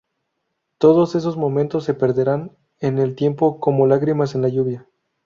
[0.79, 4.87] Todos esos momentos se perderán en el tiempo como lágrimas en la lluvia